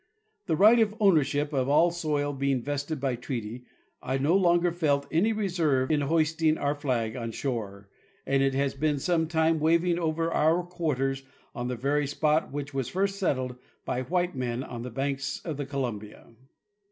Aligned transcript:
The 0.47 0.55
right 0.55 0.79
of 0.79 0.95
ownership 0.99 1.53
of 1.53 1.67
the 1.67 1.89
soil 1.91 2.33
being 2.33 2.63
vested 2.63 2.99
by 2.99 3.15
treaty, 3.15 3.65
I 4.01 4.17
no 4.17 4.35
longer 4.35 4.71
felt 4.71 5.05
any 5.11 5.31
reserve 5.31 5.91
in 5.91 6.01
hoisting 6.01 6.57
our 6.57 6.73
flag 6.73 7.15
on 7.15 7.29
shore, 7.33 7.87
and 8.25 8.41
it 8.41 8.55
has 8.55 8.73
been 8.73 8.97
some 8.97 9.27
time 9.27 9.59
waving 9.59 9.99
over 9.99 10.31
our 10.31 10.63
quarters 10.63 11.21
on 11.53 11.67
the 11.67 11.75
very 11.75 12.07
spot 12.07 12.51
which 12.51 12.73
was 12.73 12.89
first 12.89 13.19
settled 13.19 13.57
by 13.85 14.01
white 14.01 14.35
men 14.35 14.63
on 14.63 14.81
the 14.81 14.89
banks 14.89 15.39
of 15.45 15.57
the 15.57 15.67
Columbia." 15.67 16.33